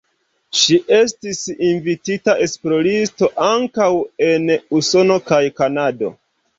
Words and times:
Ŝi 0.61 0.77
estis 0.99 1.41
invitita 1.67 2.35
esploristo 2.47 3.31
ankaŭ 3.53 3.93
en 4.33 4.53
Usono 4.83 5.23
kaj 5.33 5.45
Kanado. 5.63 6.17